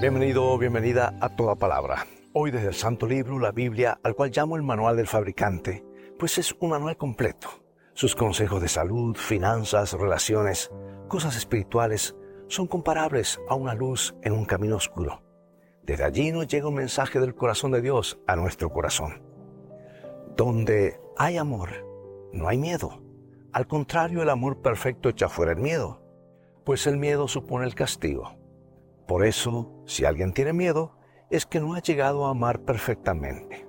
[0.00, 2.06] Bienvenido bienvenida a Toda Palabra.
[2.32, 5.84] Hoy desde el Santo Libro, la Biblia, al cual llamo el Manual del Fabricante,
[6.18, 7.48] pues es un manual completo.
[7.92, 10.70] Sus consejos de salud, finanzas, relaciones,
[11.06, 12.16] cosas espirituales
[12.48, 15.22] son comparables a una luz en un camino oscuro.
[15.82, 19.22] Desde allí nos llega un mensaje del corazón de Dios a nuestro corazón.
[20.34, 21.68] Donde hay amor,
[22.32, 23.02] no hay miedo.
[23.52, 26.00] Al contrario, el amor perfecto echa fuera el miedo,
[26.64, 28.39] pues el miedo supone el castigo.
[29.10, 30.92] Por eso, si alguien tiene miedo,
[31.30, 33.66] es que no ha llegado a amar perfectamente.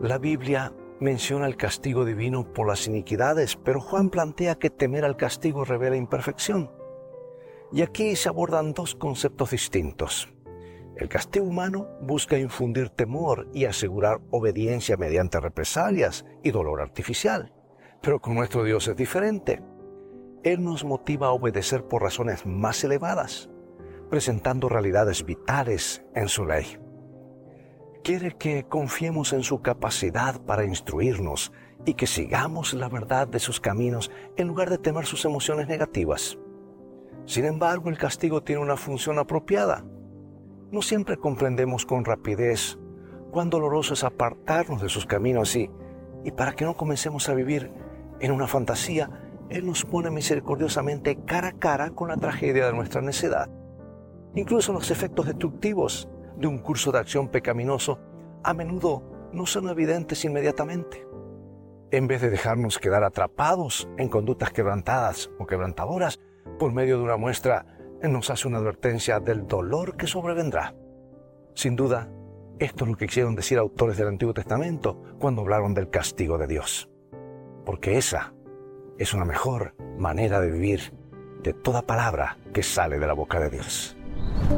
[0.00, 5.16] La Biblia menciona el castigo divino por las iniquidades, pero Juan plantea que temer al
[5.16, 6.68] castigo revela imperfección.
[7.70, 10.34] Y aquí se abordan dos conceptos distintos.
[10.96, 17.54] El castigo humano busca infundir temor y asegurar obediencia mediante represalias y dolor artificial.
[18.02, 19.62] Pero con nuestro Dios es diferente.
[20.42, 23.48] Él nos motiva a obedecer por razones más elevadas
[24.08, 26.78] presentando realidades vitales en su ley.
[28.02, 31.52] Quiere que confiemos en su capacidad para instruirnos
[31.84, 36.38] y que sigamos la verdad de sus caminos en lugar de temer sus emociones negativas.
[37.26, 39.84] Sin embargo, el castigo tiene una función apropiada.
[40.70, 42.78] No siempre comprendemos con rapidez
[43.30, 45.70] cuán doloroso es apartarnos de sus caminos y,
[46.24, 47.70] y para que no comencemos a vivir
[48.20, 49.10] en una fantasía,
[49.50, 53.50] Él nos pone misericordiosamente cara a cara con la tragedia de nuestra necedad.
[54.34, 57.98] Incluso los efectos destructivos de un curso de acción pecaminoso
[58.44, 61.06] a menudo no son evidentes inmediatamente.
[61.90, 66.20] En vez de dejarnos quedar atrapados en conductas quebrantadas o quebrantadoras,
[66.58, 67.66] por medio de una muestra
[68.02, 70.74] nos hace una advertencia del dolor que sobrevendrá.
[71.54, 72.08] Sin duda,
[72.58, 76.46] esto es lo que quisieron decir autores del Antiguo Testamento cuando hablaron del castigo de
[76.46, 76.88] Dios.
[77.64, 78.34] Porque esa
[78.98, 80.92] es una mejor manera de vivir
[81.42, 83.97] de toda palabra que sale de la boca de Dios.
[84.36, 84.57] Bye.